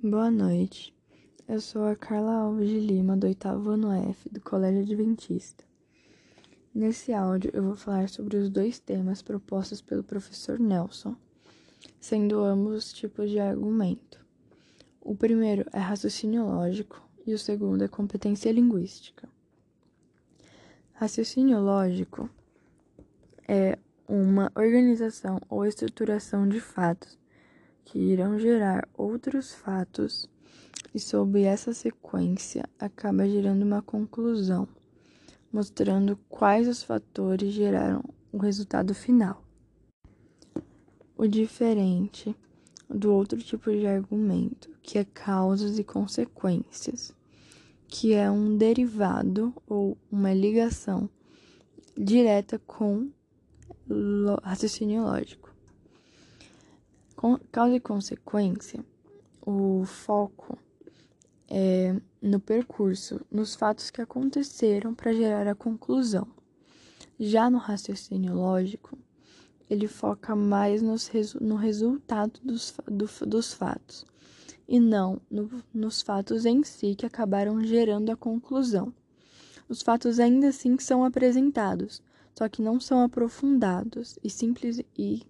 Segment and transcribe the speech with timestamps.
[0.00, 0.94] Boa noite.
[1.48, 5.64] Eu sou a Carla Alves de Lima, do oitavo ano F, do Colégio Adventista.
[6.72, 11.16] Nesse áudio, eu vou falar sobre os dois temas propostos pelo professor Nelson,
[11.98, 14.24] sendo ambos tipos de argumento.
[15.00, 19.28] O primeiro é raciocínio lógico e o segundo é competência linguística.
[20.92, 22.30] Raciocínio lógico
[23.48, 23.76] é
[24.06, 27.17] uma organização ou estruturação de fatos
[27.88, 30.28] que irão gerar outros fatos
[30.94, 34.68] e sob essa sequência acaba gerando uma conclusão,
[35.50, 39.42] mostrando quais os fatores geraram o resultado final.
[41.16, 42.36] O diferente
[42.90, 47.14] do outro tipo de argumento, que é causas e consequências,
[47.86, 51.08] que é um derivado ou uma ligação
[51.96, 53.10] direta com
[54.42, 55.47] raciocínio lógico.
[57.18, 58.78] Com causa e consequência,
[59.44, 60.56] o foco
[61.48, 66.28] é no percurso, nos fatos que aconteceram para gerar a conclusão.
[67.18, 68.96] Já no raciocínio lógico,
[69.68, 74.06] ele foca mais nos no resultado dos, do, dos fatos
[74.68, 78.94] e não no, nos fatos em si que acabaram gerando a conclusão.
[79.68, 82.00] Os fatos ainda assim são apresentados,
[82.32, 85.26] só que não são aprofundados e simples e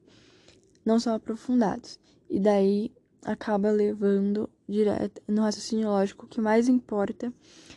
[0.88, 2.00] não são aprofundados.
[2.30, 2.90] E daí
[3.22, 7.30] acaba levando direto no raciocínio lógico o que mais importa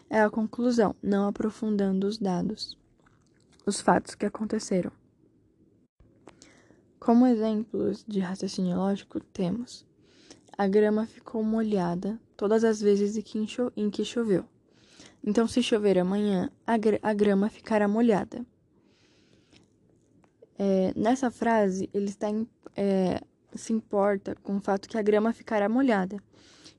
[0.10, 2.78] é a conclusão, não aprofundando os dados,
[3.66, 4.94] os fatos que aconteceram.
[7.02, 9.86] Como exemplos de raciocínio lógico, temos
[10.58, 13.18] a grama ficou molhada todas as vezes
[13.76, 14.46] em que choveu.
[15.22, 18.46] Então, se chover amanhã, a grama ficará molhada.
[20.58, 23.22] É, nessa frase, ele está em, é,
[23.54, 26.18] se importa com o fato que a grama ficará molhada.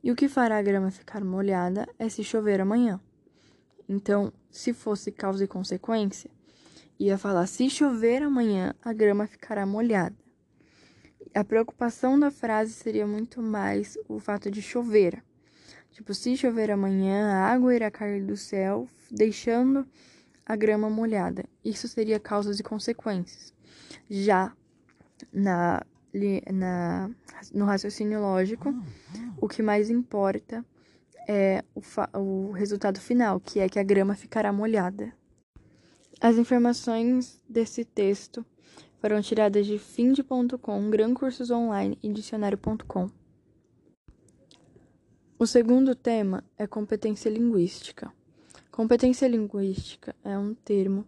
[0.03, 3.01] E o que fará a grama ficar molhada é se chover amanhã.
[3.89, 6.31] Então, se fosse causa e consequência,
[6.99, 10.17] ia falar: se chover amanhã, a grama ficará molhada.
[11.35, 15.23] A preocupação da frase seria muito mais o fato de chover.
[15.91, 19.87] Tipo, se chover amanhã, a água irá cair do céu, deixando
[20.45, 21.45] a grama molhada.
[21.65, 23.53] Isso seria causas e consequências.
[24.09, 24.53] Já
[25.33, 25.83] na,
[26.53, 27.11] na,
[27.53, 28.75] no raciocínio lógico,
[29.41, 30.65] o que mais importa
[31.29, 31.83] é o,
[32.19, 35.13] o resultado final, que é que a grama ficará molhada.
[36.21, 38.45] As informações desse texto
[39.01, 43.11] foram tiradas de finde.com, Gran Cursos Online e dicionário.com.
[45.37, 48.13] O segundo tema é competência linguística.
[48.71, 51.05] Competência linguística é um termo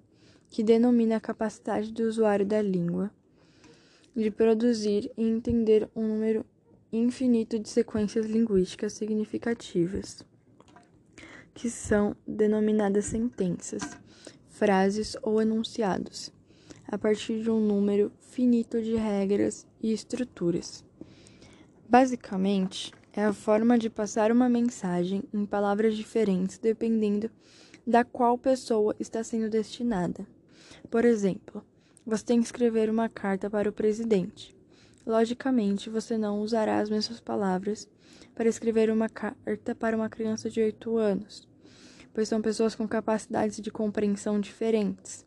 [0.54, 3.10] que denomina a capacidade do usuário da língua
[4.14, 6.46] de produzir e entender um número
[6.92, 10.24] infinito de sequências linguísticas significativas,
[11.52, 13.98] que são denominadas sentenças,
[14.48, 16.32] frases ou enunciados,
[16.86, 20.84] a partir de um número finito de regras e estruturas.
[21.88, 27.28] Basicamente, é a forma de passar uma mensagem em palavras diferentes dependendo
[27.84, 30.24] da qual pessoa está sendo destinada.
[30.90, 31.64] Por exemplo,
[32.06, 34.54] você tem que escrever uma carta para o presidente.
[35.06, 37.88] Logicamente, você não usará as mesmas palavras
[38.34, 41.48] para escrever uma carta para uma criança de 8 anos,
[42.12, 45.26] pois são pessoas com capacidades de compreensão diferentes.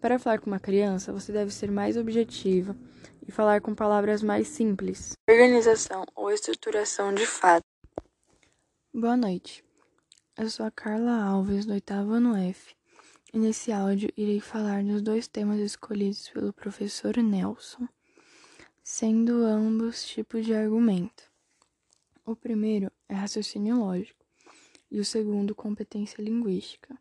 [0.00, 2.74] Para falar com uma criança, você deve ser mais objetivo
[3.26, 5.12] e falar com palavras mais simples.
[5.28, 7.64] Organização ou estruturação de fato.
[8.92, 9.62] Boa noite.
[10.38, 12.79] Eu sou a Carla Alves, do oitavo ano F
[13.38, 17.88] nesse áudio irei falar dos dois temas escolhidos pelo professor Nelson,
[18.82, 21.30] sendo ambos tipos de argumento.
[22.24, 24.24] O primeiro é raciocínio lógico
[24.90, 26.98] e o segundo, competência linguística.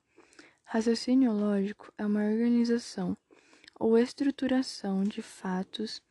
[0.63, 3.17] Raciocínio lógico é uma organização
[3.79, 6.01] ou estruturação de fatos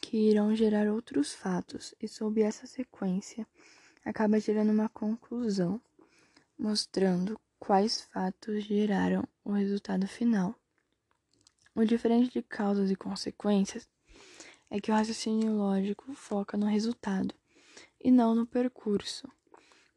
[0.00, 3.46] que irão gerar outros fatos, e sob essa sequência
[4.04, 5.80] acaba gerando uma conclusão,
[6.56, 10.54] mostrando quais fatos geraram o resultado final.
[11.74, 13.88] O diferente de causas e consequências
[14.70, 17.34] é que o raciocínio lógico foca no resultado
[18.02, 19.28] e não no percurso,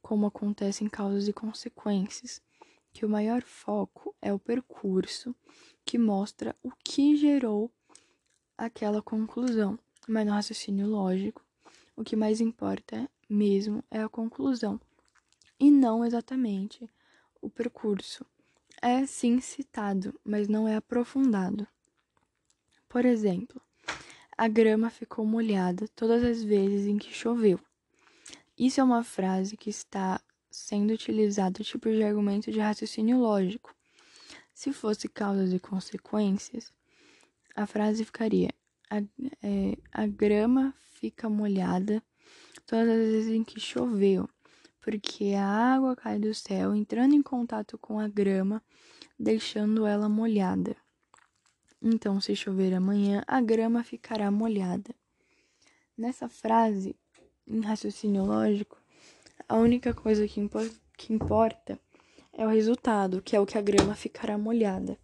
[0.02, 2.42] como acontece em causas e consequências,
[2.92, 5.36] que o maior foco é o percurso
[5.86, 7.72] que mostra o que gerou
[8.58, 9.80] aquela conclusão.
[10.08, 11.44] Mas no raciocínio lógico,
[11.96, 14.80] o que mais importa mesmo é a conclusão
[15.60, 16.90] e não exatamente
[17.42, 18.26] o percurso
[18.82, 21.68] é sim citado, mas não é aprofundado.
[22.88, 23.62] Por exemplo,
[24.38, 27.60] a grama ficou molhada todas as vezes em que choveu.
[28.58, 33.76] Isso é uma frase que está sendo utilizada tipo de argumento de raciocínio lógico.
[34.54, 36.72] Se fosse causas e consequências,
[37.56, 38.50] a frase ficaria:
[38.90, 38.98] a,
[39.42, 42.04] é, a grama fica molhada
[42.66, 44.30] todas as vezes em que choveu,
[44.82, 48.62] porque a água cai do céu entrando em contato com a grama,
[49.18, 50.76] deixando ela molhada.
[51.82, 54.94] Então, se chover amanhã, a grama ficará molhada.
[55.98, 56.96] Nessa frase,
[57.48, 58.78] em raciocínio lógico,
[59.48, 60.60] a única coisa que, impo
[60.98, 61.80] que importa
[62.34, 64.98] é o resultado, que é o que a grama ficará molhada.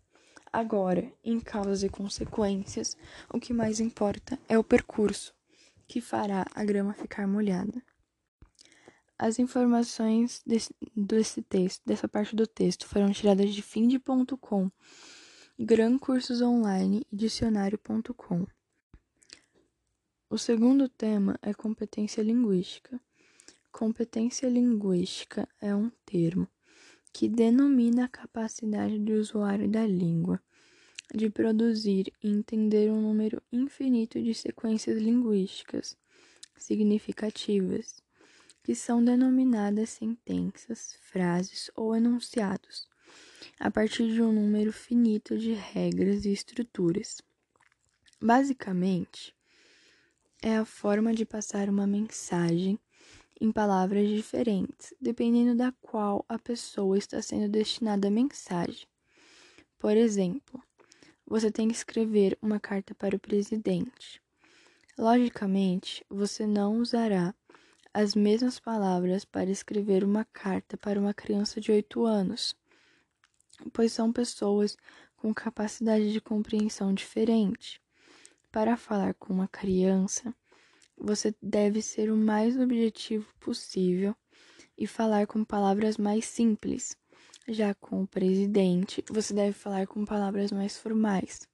[0.51, 2.97] Agora, em causas e consequências,
[3.31, 5.33] o que mais importa é o percurso,
[5.87, 7.81] que fará a grama ficar molhada.
[9.19, 14.69] As informações desse, desse texto, dessa parte do texto, foram tiradas de finde.com,
[15.57, 18.45] Gran Cursos Online e Dicionário.com.
[20.29, 23.01] O segundo tema é competência linguística.
[23.71, 26.47] Competência linguística é um termo
[27.11, 30.39] que denomina a capacidade do usuário da língua
[31.15, 35.97] de produzir e entender um número infinito de sequências linguísticas
[36.55, 38.03] significativas,
[38.67, 42.85] que são denominadas sentenças, frases ou enunciados,
[43.57, 47.21] a partir de um número finito de regras e estruturas.
[48.21, 49.33] Basicamente,
[50.41, 52.77] é a forma de passar uma mensagem
[53.39, 58.85] em palavras diferentes, dependendo da qual a pessoa está sendo destinada a mensagem.
[59.79, 60.61] Por exemplo,
[61.25, 64.21] você tem que escrever uma carta para o presidente.
[64.97, 67.33] Logicamente, você não usará
[67.93, 72.55] as mesmas palavras para escrever uma carta para uma criança de 8 anos,
[73.73, 74.77] pois são pessoas
[75.15, 77.81] com capacidade de compreensão diferente.
[78.51, 80.33] Para falar com uma criança,
[80.97, 84.15] você deve ser o mais objetivo possível
[84.77, 86.95] e falar com palavras mais simples.
[87.47, 91.47] Já com o presidente, você deve falar com palavras mais formais,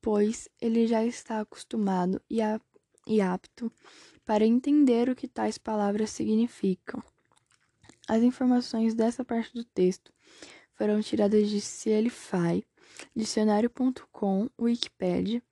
[0.00, 2.60] pois ele já está acostumado e, a,
[3.06, 3.72] e apto
[4.24, 7.02] para entender o que tais palavras significam.
[8.08, 10.12] As informações dessa parte do texto
[10.74, 12.64] foram tiradas de Cielify,
[13.14, 15.42] dicionário.com, Wikipedia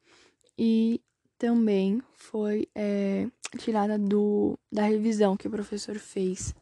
[0.56, 1.00] e
[1.38, 6.54] também foi é, tirada do, da revisão que o professor fez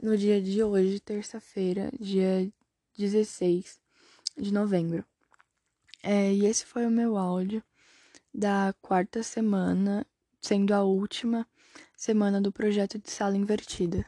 [0.00, 2.48] no dia de hoje, terça-feira, dia
[2.96, 3.80] 16
[4.36, 5.04] de novembro.
[6.02, 7.62] É, e esse foi o meu áudio
[8.32, 10.06] da quarta semana,
[10.46, 11.44] sendo a última
[11.96, 14.06] semana do projeto de sala invertida.